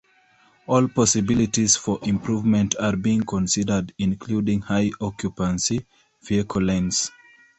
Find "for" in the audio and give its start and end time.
1.75-1.99